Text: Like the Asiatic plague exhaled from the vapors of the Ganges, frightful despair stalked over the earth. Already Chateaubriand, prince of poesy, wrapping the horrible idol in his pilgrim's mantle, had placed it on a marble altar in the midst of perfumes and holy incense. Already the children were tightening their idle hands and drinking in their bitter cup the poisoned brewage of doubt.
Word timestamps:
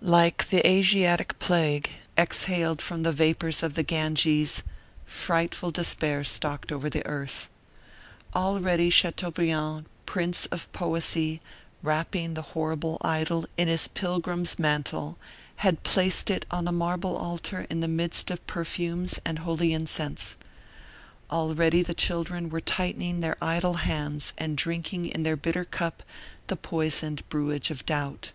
Like 0.00 0.48
the 0.48 0.64
Asiatic 0.64 1.40
plague 1.40 1.90
exhaled 2.16 2.80
from 2.80 3.02
the 3.02 3.10
vapors 3.10 3.64
of 3.64 3.74
the 3.74 3.82
Ganges, 3.82 4.62
frightful 5.04 5.72
despair 5.72 6.22
stalked 6.22 6.70
over 6.70 6.88
the 6.88 7.04
earth. 7.04 7.48
Already 8.32 8.90
Chateaubriand, 8.90 9.86
prince 10.06 10.46
of 10.46 10.70
poesy, 10.72 11.40
wrapping 11.82 12.34
the 12.34 12.42
horrible 12.54 12.98
idol 13.00 13.44
in 13.56 13.66
his 13.66 13.88
pilgrim's 13.88 14.56
mantle, 14.56 15.18
had 15.66 15.82
placed 15.82 16.30
it 16.30 16.46
on 16.48 16.68
a 16.68 16.70
marble 16.70 17.16
altar 17.16 17.66
in 17.68 17.80
the 17.80 17.88
midst 17.88 18.30
of 18.30 18.46
perfumes 18.46 19.18
and 19.24 19.40
holy 19.40 19.72
incense. 19.72 20.36
Already 21.28 21.82
the 21.82 21.92
children 21.92 22.50
were 22.50 22.60
tightening 22.60 23.18
their 23.18 23.36
idle 23.42 23.74
hands 23.74 24.32
and 24.38 24.56
drinking 24.56 25.06
in 25.06 25.24
their 25.24 25.34
bitter 25.34 25.64
cup 25.64 26.04
the 26.46 26.54
poisoned 26.54 27.28
brewage 27.28 27.68
of 27.72 27.84
doubt. 27.84 28.30